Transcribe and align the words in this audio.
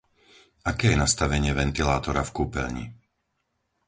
Aké 0.71 0.87
je 0.97 0.97
nastavenie 1.03 1.53
ventilátora 1.61 2.21
v 2.25 2.31
kúpeľni? 2.37 2.85